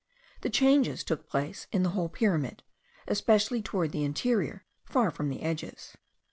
The 0.41 0.49
changes 0.49 1.03
took 1.03 1.29
place 1.29 1.67
in 1.71 1.83
the 1.83 1.89
whole 1.91 2.09
pyramid, 2.09 2.63
especially 3.07 3.61
toward 3.61 3.91
the 3.91 4.03
interior, 4.03 4.65
far 4.83 5.11
from 5.11 5.29
the 5.29 5.43
edges. 5.43 5.95